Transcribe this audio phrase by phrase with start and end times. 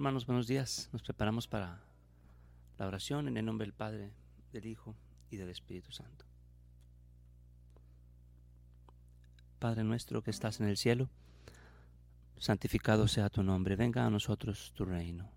[0.00, 0.88] Hermanos, buenos días.
[0.94, 1.78] Nos preparamos para
[2.78, 4.14] la oración en el nombre del Padre,
[4.50, 4.96] del Hijo
[5.28, 6.24] y del Espíritu Santo.
[9.58, 11.10] Padre nuestro que estás en el cielo,
[12.38, 15.30] santificado sea tu nombre, venga a nosotros tu reino.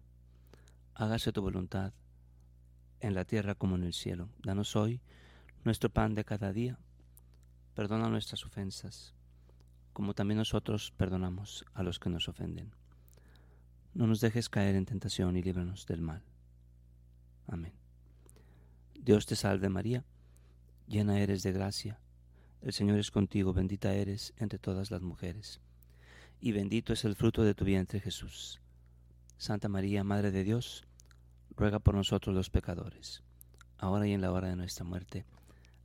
[0.95, 1.91] Hágase tu voluntad
[3.01, 4.29] en la tierra como en el cielo.
[4.43, 5.01] Danos hoy
[5.65, 6.79] nuestro pan de cada día.
[7.73, 9.13] Perdona nuestras ofensas,
[9.91, 12.73] como también nosotros perdonamos a los que nos ofenden
[13.93, 16.23] no nos dejes caer en tentación y líbranos del mal.
[17.47, 17.73] Amén.
[18.95, 20.05] Dios te salve María,
[20.87, 21.99] llena eres de gracia,
[22.61, 25.59] el Señor es contigo, bendita eres entre todas las mujeres,
[26.39, 28.61] y bendito es el fruto de tu vientre Jesús.
[29.37, 30.85] Santa María, Madre de Dios,
[31.57, 33.23] ruega por nosotros los pecadores,
[33.77, 35.25] ahora y en la hora de nuestra muerte.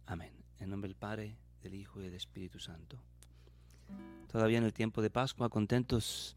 [0.07, 0.33] Amén.
[0.61, 3.03] En nombre del Padre, del Hijo y del Espíritu Santo.
[4.31, 6.37] Todavía en el tiempo de Pascua, contentos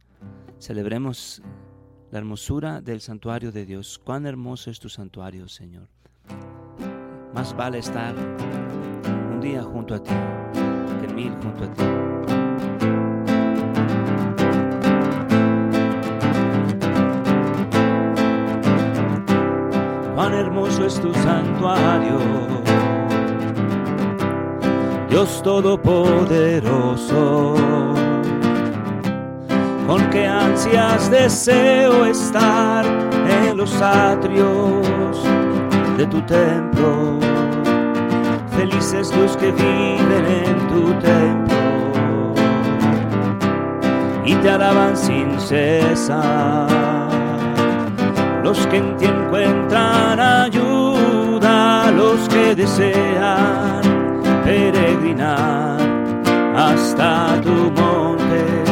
[0.60, 1.42] Celebremos
[2.12, 4.00] la hermosura del santuario de Dios.
[4.04, 5.88] Cuán hermoso es tu santuario, Señor.
[7.34, 8.14] Más vale estar
[9.32, 10.12] un día junto a ti
[11.02, 11.84] que mil junto a ti.
[20.14, 22.20] Cuán hermoso es tu santuario,
[25.10, 27.56] Dios Todopoderoso
[29.88, 34.88] con qué ansias deseo estar en los atrios
[35.98, 37.20] de tu templo.
[38.58, 41.52] Felices los que viven en tu templo
[44.26, 46.68] y te alaban sin cesar.
[48.44, 53.82] Los que en ti encuentran ayuda, los que desean
[54.44, 55.78] peregrinar
[56.56, 58.71] hasta tu monte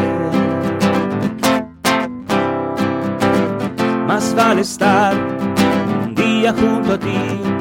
[4.20, 7.59] más vale estar un día junto a ti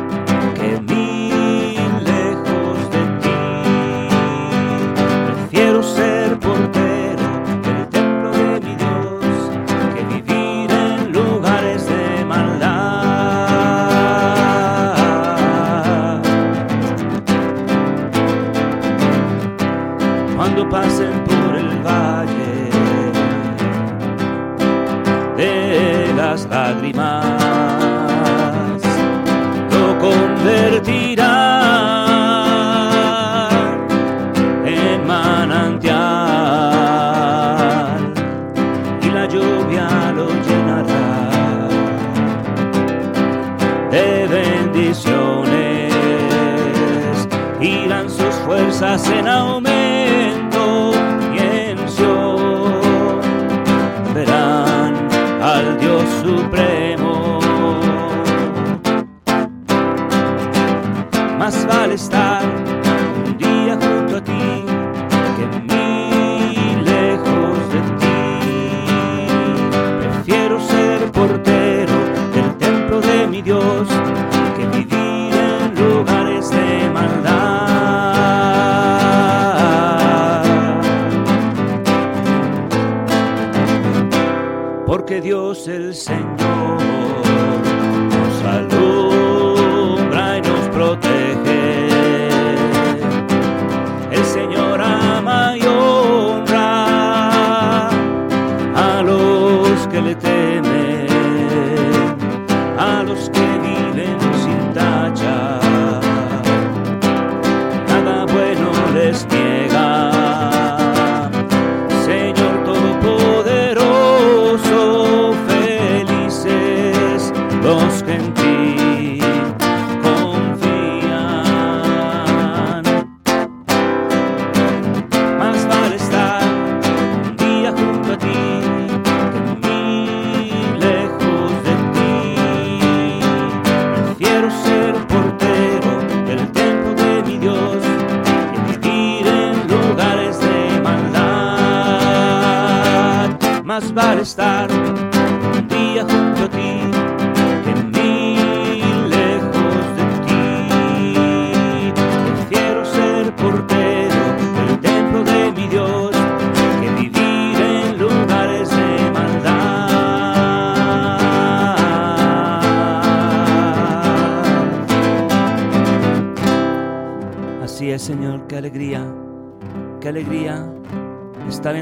[48.98, 49.67] Barcelona
[85.48, 86.37] Dios el Señor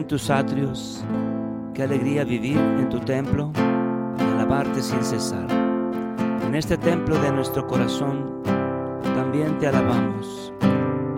[0.06, 1.04] tus atrios,
[1.74, 3.50] qué alegría vivir en tu templo,
[4.34, 5.46] alabarte sin cesar.
[6.46, 8.42] En este templo de nuestro corazón
[9.16, 10.52] también te alabamos.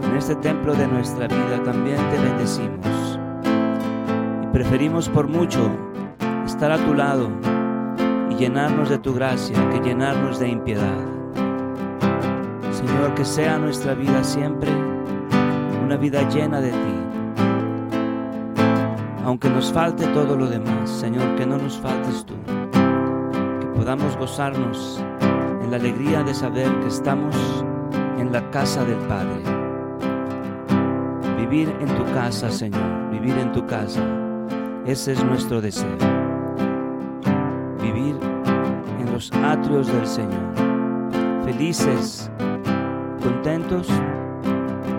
[0.02, 3.18] En este templo de nuestra vida también te bendecimos.
[4.42, 5.70] Y preferimos por mucho
[6.46, 7.30] estar a tu lado
[8.30, 10.98] y llenarnos de tu gracia que llenarnos de impiedad.
[12.72, 14.70] Señor, que sea nuestra vida siempre
[15.84, 17.07] una vida llena de ti.
[19.28, 22.32] Aunque nos falte todo lo demás, Señor, que no nos faltes tú.
[23.60, 25.04] Que podamos gozarnos
[25.62, 27.36] en la alegría de saber que estamos
[28.16, 29.42] en la casa del Padre.
[31.36, 34.00] Vivir en tu casa, Señor, vivir en tu casa.
[34.86, 35.98] Ese es nuestro deseo.
[37.82, 38.16] Vivir
[38.98, 40.54] en los atrios del Señor.
[41.44, 42.30] Felices,
[43.22, 43.88] contentos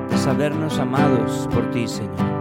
[0.08, 2.38] de sabernos amados por ti, Señor.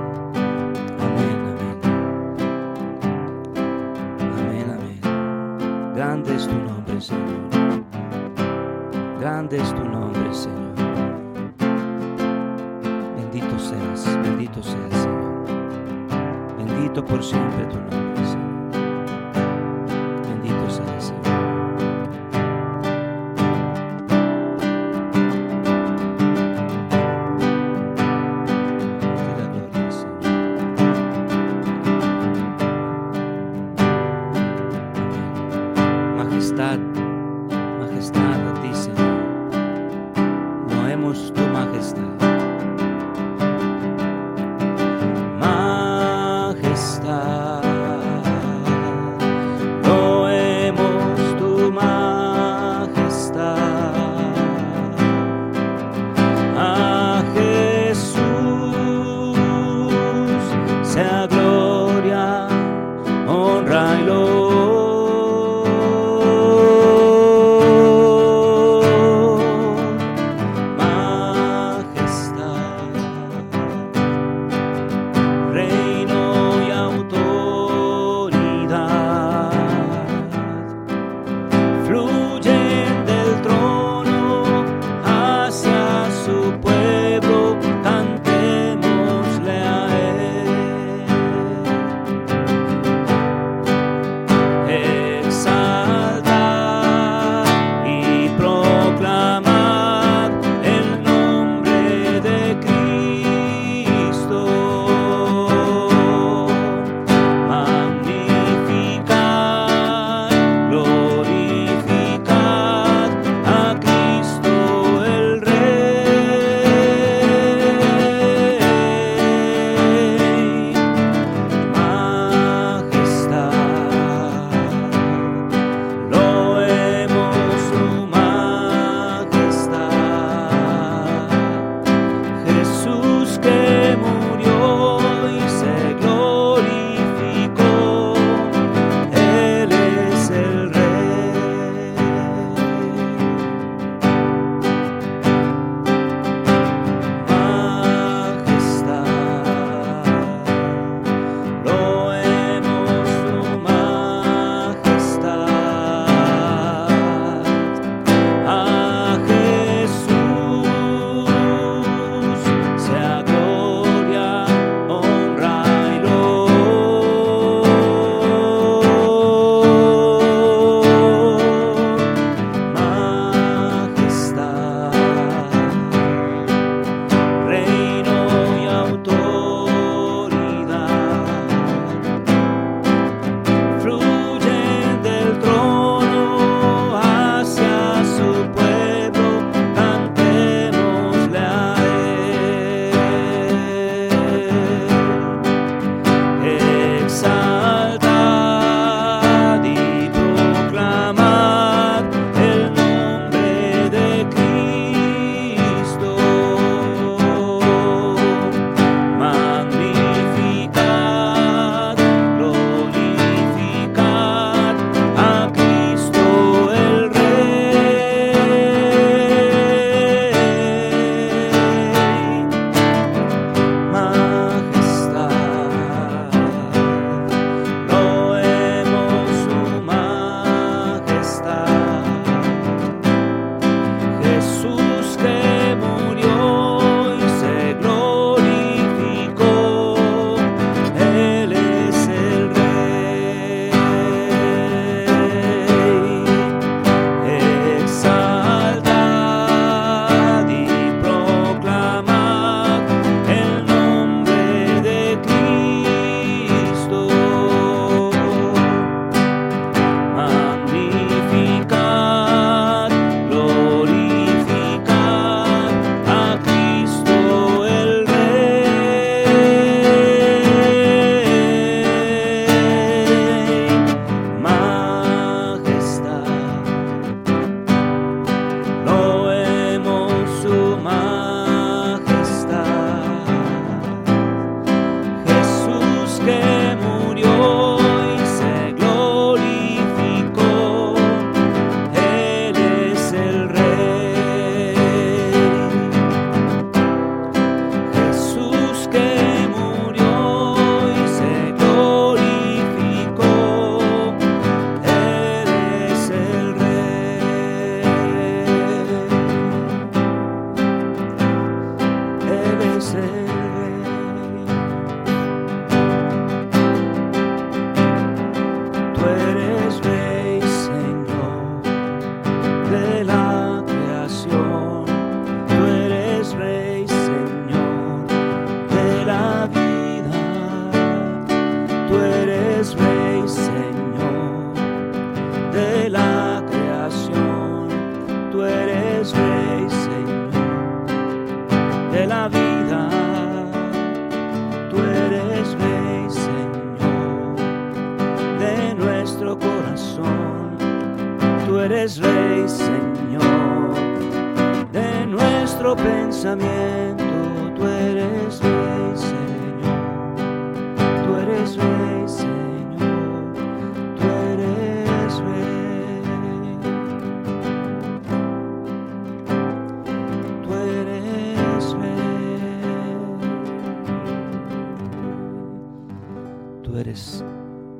[376.69, 377.25] Tú eres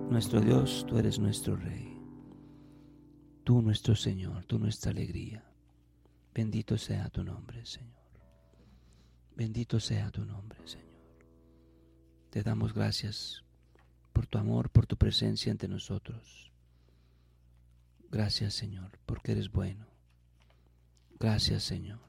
[0.09, 1.95] nuestro Dios, tú eres nuestro Rey.
[3.45, 5.45] Tú nuestro Señor, tú nuestra alegría.
[6.35, 8.01] Bendito sea tu nombre, Señor.
[9.37, 10.89] Bendito sea tu nombre, Señor.
[12.31, 13.45] Te damos gracias
[14.15, 16.51] por tu amor, por tu presencia entre nosotros.
[18.11, 19.87] Gracias, Señor, porque eres bueno.
[21.21, 22.09] Gracias, Señor.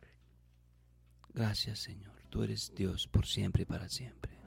[1.34, 2.16] Gracias, Señor.
[2.30, 4.40] Tú eres Dios por siempre y para siempre.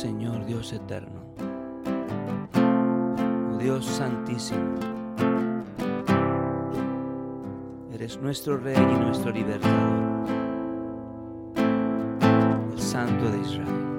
[0.00, 1.20] Señor Dios eterno,
[3.52, 4.78] oh Dios santísimo,
[7.92, 10.26] eres nuestro Rey y nuestro libertador,
[12.72, 13.89] el Santo de Israel.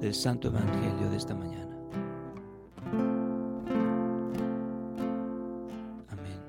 [0.00, 1.76] Del Santo Evangelio de esta mañana.
[6.08, 6.40] Amén.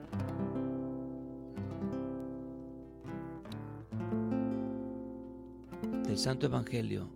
[6.04, 7.10] Del Santo Evangelio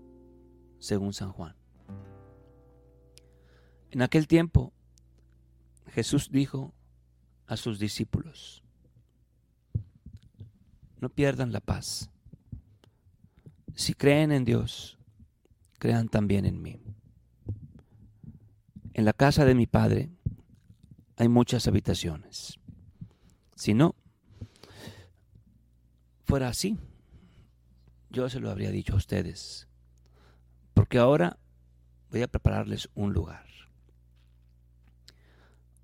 [0.79, 1.55] según San Juan.
[3.91, 4.71] En aquel tiempo
[5.87, 6.73] Jesús dijo
[7.47, 8.63] a sus discípulos,
[10.99, 12.09] no pierdan la paz.
[13.73, 14.98] Si creen en Dios,
[15.79, 16.79] crean también en mí.
[18.93, 20.09] En la casa de mi Padre
[21.15, 22.59] hay muchas habitaciones.
[23.55, 23.95] Si no
[26.25, 26.77] fuera así,
[28.09, 29.67] yo se lo habría dicho a ustedes,
[30.73, 31.39] porque ahora
[32.11, 33.45] voy a prepararles un lugar.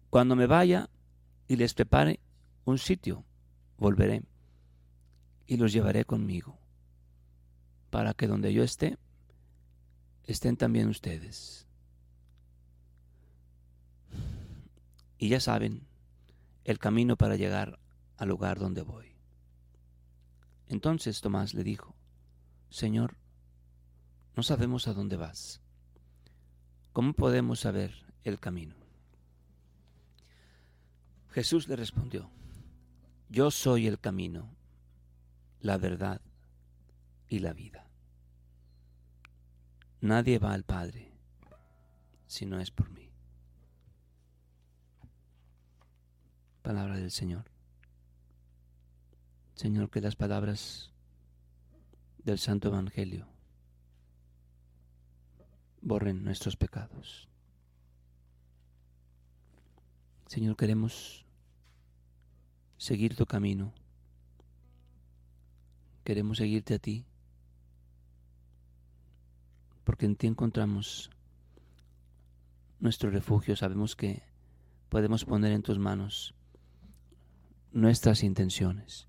[0.10, 0.90] Cuando me vaya
[1.48, 2.20] y les prepare
[2.66, 3.26] un sitio,
[3.78, 4.24] volveré
[5.48, 6.58] y los llevaré conmigo,
[7.90, 8.98] para que donde yo esté,
[10.26, 11.66] estén también ustedes.
[15.18, 15.88] Y ya saben
[16.64, 17.80] el camino para llegar
[18.18, 19.16] al lugar donde voy.
[20.68, 21.96] Entonces Tomás le dijo,
[22.70, 23.18] Señor,
[24.36, 25.62] no sabemos a dónde vas.
[26.92, 28.76] ¿Cómo podemos saber el camino?
[31.30, 32.32] Jesús le respondió,
[33.30, 34.56] Yo soy el camino,
[35.60, 36.22] la verdad
[37.28, 37.85] y la vida.
[40.06, 41.12] Nadie va al Padre
[42.28, 43.10] si no es por mí.
[46.62, 47.46] Palabra del Señor.
[49.56, 50.92] Señor, que las palabras
[52.20, 53.26] del Santo Evangelio
[55.82, 57.28] borren nuestros pecados.
[60.28, 61.26] Señor, queremos
[62.78, 63.74] seguir tu camino.
[66.04, 67.08] Queremos seguirte a ti
[69.86, 71.10] porque en ti encontramos
[72.80, 73.56] nuestro refugio.
[73.56, 74.24] Sabemos que
[74.90, 76.36] podemos poner en tus manos
[77.72, 79.08] nuestras intenciones.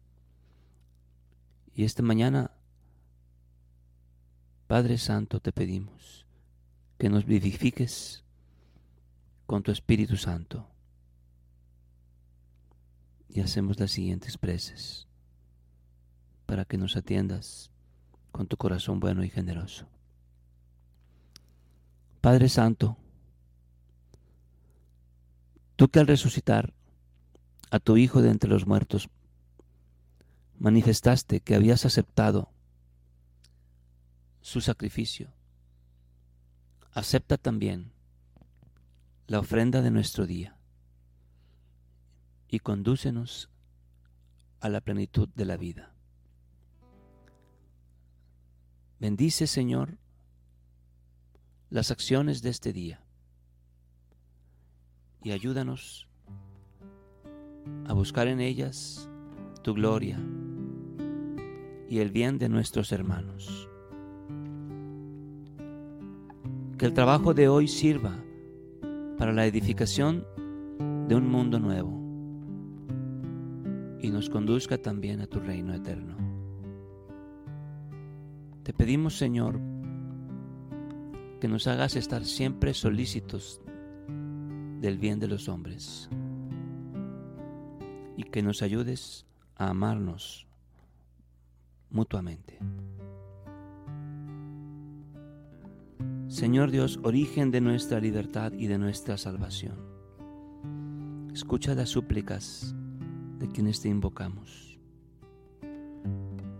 [1.75, 2.53] Y esta mañana,
[4.67, 6.27] Padre Santo, te pedimos
[6.99, 8.25] que nos vivifiques
[9.47, 10.69] con tu Espíritu Santo.
[13.29, 15.09] Y hacemos las siguientes preces
[16.47, 17.71] para que nos atiendas
[18.31, 19.87] con tu corazón bueno y generoso.
[22.27, 22.97] Padre Santo,
[25.77, 26.75] tú que al resucitar
[27.71, 29.09] a tu Hijo de entre los muertos,
[30.59, 32.51] manifestaste que habías aceptado
[34.41, 35.33] su sacrificio,
[36.91, 37.93] acepta también
[39.29, 40.59] la ofrenda de nuestro día
[42.49, 43.51] y condúcenos
[44.59, 45.95] a la plenitud de la vida.
[48.99, 50.01] Bendice, Señor,
[51.71, 53.01] las acciones de este día
[55.23, 56.09] y ayúdanos
[57.87, 59.11] a buscar en ellas
[59.63, 60.19] tu gloria
[61.89, 63.69] y el bien de nuestros hermanos.
[66.79, 68.17] Que el trabajo de hoy sirva
[69.19, 70.25] para la edificación
[71.09, 71.91] de un mundo nuevo
[74.01, 76.17] y nos conduzca también a tu reino eterno.
[78.63, 79.61] Te pedimos, Señor,
[81.41, 83.61] que nos hagas estar siempre solícitos
[84.81, 86.09] del bien de los hombres
[88.17, 90.47] y que nos ayudes a amarnos
[91.91, 92.59] mutuamente.
[96.29, 99.77] Señor Dios, origen de nuestra libertad y de nuestra salvación,
[101.33, 102.75] escucha las súplicas
[103.39, 104.79] de quienes te invocamos.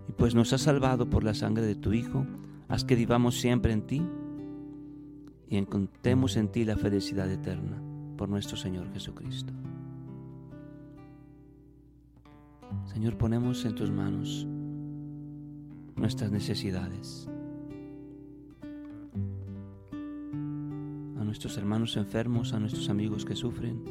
[0.07, 2.25] Y pues nos has salvado por la sangre de tu Hijo,
[2.69, 4.01] haz que vivamos siempre en ti
[5.49, 7.81] y encontremos en ti la felicidad eterna
[8.17, 9.53] por nuestro Señor Jesucristo.
[12.85, 14.45] Señor, ponemos en tus manos
[15.95, 17.29] nuestras necesidades,
[21.17, 23.83] a nuestros hermanos enfermos, a nuestros amigos que sufren,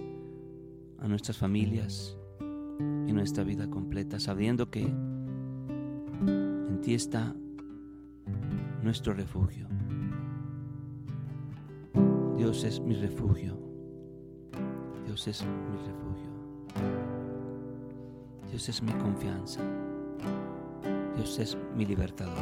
[0.98, 2.16] a nuestras familias
[3.06, 4.82] y nuestra vida completa, sabiendo que
[6.26, 7.34] en ti está
[8.82, 9.75] nuestro refugio.
[12.46, 13.58] Dios es mi refugio.
[15.04, 16.30] Dios es mi refugio.
[18.48, 19.60] Dios es mi confianza.
[21.16, 22.36] Dios es mi libertador.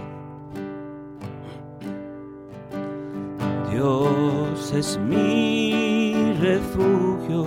[3.71, 7.47] Dios es mi refugio,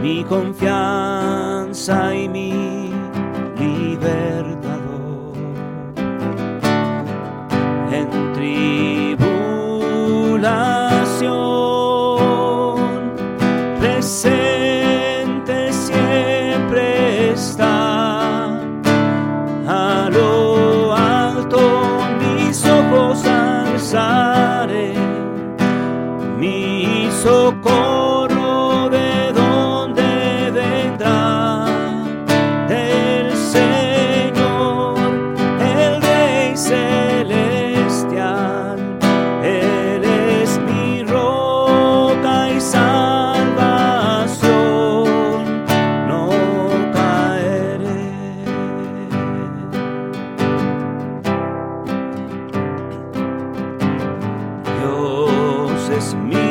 [0.00, 2.92] mi confianza y mi
[3.58, 4.78] libertador.
[56.14, 56.47] Dios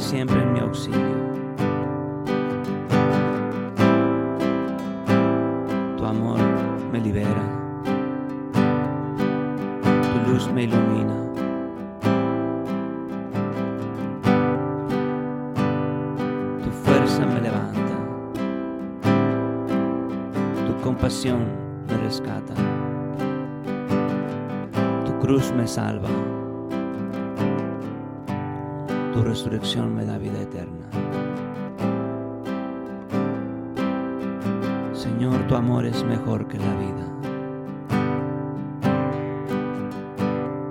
[0.00, 1.00] siempre en mi auxilio.
[5.96, 6.38] Tu amor
[6.92, 7.44] me libera.
[9.82, 11.16] Tu luz me ilumina.
[16.62, 17.96] Tu fuerza me levanta.
[20.66, 21.46] Tu compasión
[21.88, 22.54] me rescata.
[25.04, 26.35] Tu cruz me salva.
[29.36, 30.88] Resurrección me da vida eterna.
[34.94, 37.06] Señor, tu amor es mejor que la vida.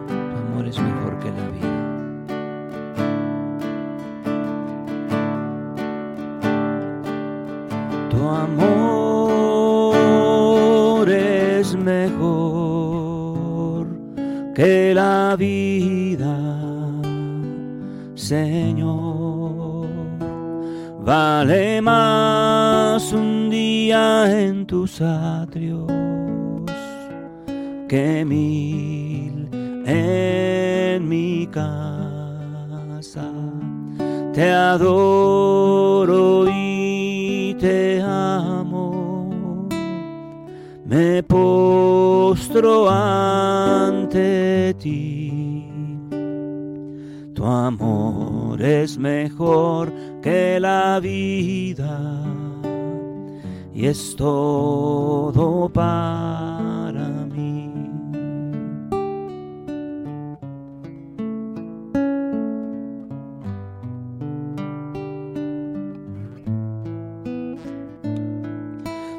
[0.08, 1.76] Tu amor es mejor que la vida.
[8.10, 8.66] Tu amor
[11.08, 13.06] es mejor
[14.56, 16.85] que la vida,
[18.26, 19.86] Señor.
[21.06, 25.86] Vale más un día en tus atrios
[27.88, 29.48] que mil
[29.86, 33.32] en mi casa.
[34.34, 39.70] Te adoro y te amo.
[40.84, 45.25] Me postro ante ti.
[47.46, 52.24] Tu amor es mejor que la vida
[53.72, 57.72] y es todo para mí.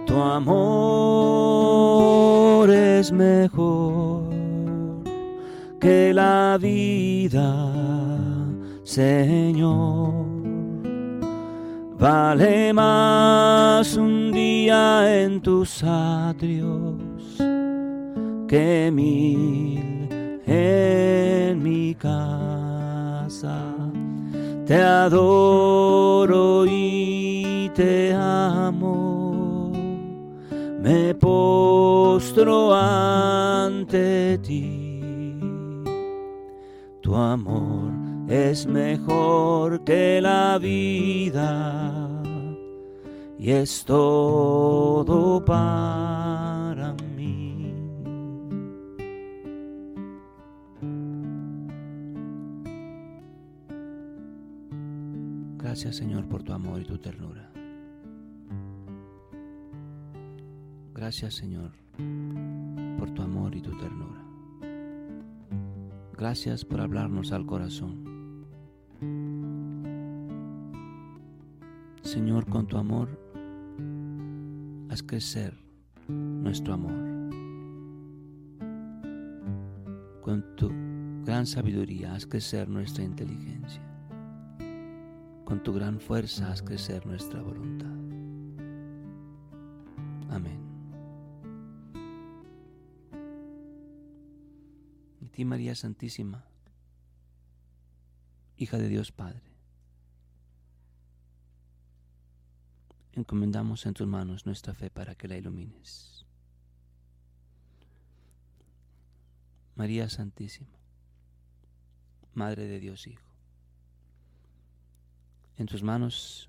[0.05, 1.49] Tu amor
[2.71, 4.25] es mejor
[5.79, 7.76] que la vida,
[8.97, 10.25] Señor.
[11.99, 16.97] Vale más un día en tus atrios
[18.49, 20.09] que mil
[20.47, 23.61] en mi casa.
[24.65, 29.73] Te adoro y te amo.
[30.81, 35.03] Me postro ante ti.
[37.03, 37.86] Tu amor
[38.29, 42.23] es mejor que la vida
[43.39, 47.73] y es todo para mí.
[55.59, 57.51] Gracias Señor por tu amor y tu ternura.
[60.95, 61.73] Gracias Señor
[62.99, 64.25] por tu amor y tu ternura.
[66.17, 68.16] Gracias por hablarnos al corazón.
[72.07, 73.09] Señor, con tu amor,
[74.91, 75.59] haz crecer
[76.07, 76.93] nuestro amor.
[80.23, 80.69] Con tu
[81.25, 83.83] gran sabiduría, haz crecer nuestra inteligencia.
[85.45, 87.91] Con tu gran fuerza, haz crecer nuestra voluntad.
[90.31, 90.61] Amén.
[95.21, 96.45] Y ti, María Santísima,
[98.57, 99.56] hija de Dios Padre
[103.17, 106.27] encomendamos en tus manos nuestra fe para que la ilumines.
[109.75, 110.79] María Santísima,
[112.35, 113.25] Madre de Dios Hijo,
[115.57, 116.49] en tus manos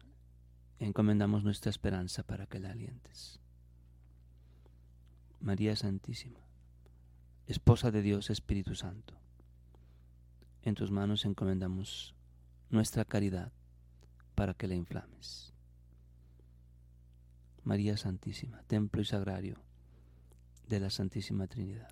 [0.80, 3.39] encomendamos nuestra esperanza para que la alientes.
[5.39, 6.39] María Santísima,
[7.47, 9.13] Esposa de Dios Espíritu Santo,
[10.63, 12.13] en tus manos encomendamos
[12.69, 13.53] nuestra caridad
[14.36, 15.53] para que la inflames.
[17.67, 19.58] María Santísima, templo y sagrario
[20.69, 21.89] de la Santísima Trinidad.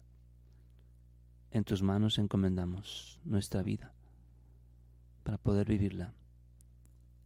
[1.52, 3.92] En tus manos encomendamos nuestra vida
[5.24, 6.14] para poder vivirla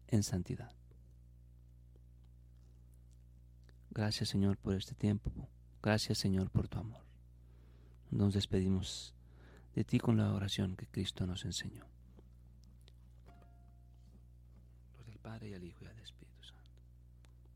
[0.08, 0.72] en santidad.
[3.92, 5.32] Gracias Señor por este tiempo.
[5.84, 7.04] Gracias Señor por tu amor.
[8.10, 9.14] Nos despedimos
[9.76, 11.86] de ti con la oración que Cristo nos enseñó.
[14.98, 15.79] Por el Padre y el Hijo.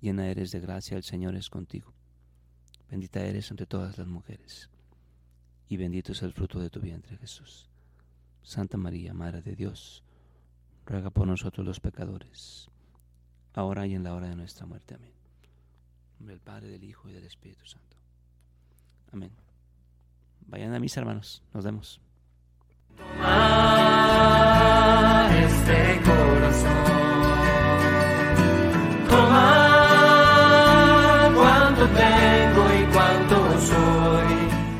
[0.00, 1.92] llena eres de gracia, el Señor es contigo.
[2.90, 4.70] Bendita eres entre todas las mujeres,
[5.68, 7.68] y bendito es el fruto de tu vientre, Jesús.
[8.42, 10.02] Santa María, Madre de Dios,
[10.86, 12.70] ruega por nosotros los pecadores,
[13.52, 14.94] ahora y en la hora de nuestra muerte.
[14.94, 15.12] Amén.
[16.18, 17.96] Del Padre, del Hijo y del Espíritu Santo.
[19.12, 19.30] Amén.
[20.46, 21.42] Vayan a mis hermanos.
[21.52, 22.00] Nos vemos.
[25.30, 27.07] Este corazón.
[31.78, 32.67] tanto tenho